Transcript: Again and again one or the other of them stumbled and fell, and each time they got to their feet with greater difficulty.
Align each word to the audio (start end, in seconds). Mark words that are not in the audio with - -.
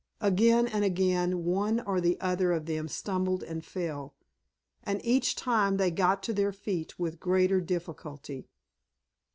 Again 0.21 0.65
and 0.67 0.83
again 0.83 1.45
one 1.45 1.79
or 1.79 2.01
the 2.01 2.19
other 2.19 2.53
of 2.53 2.65
them 2.65 2.87
stumbled 2.87 3.43
and 3.43 3.63
fell, 3.63 4.15
and 4.83 4.99
each 5.05 5.35
time 5.35 5.77
they 5.77 5.91
got 5.91 6.23
to 6.23 6.33
their 6.33 6.51
feet 6.51 6.97
with 6.97 7.19
greater 7.19 7.61
difficulty. 7.61 8.47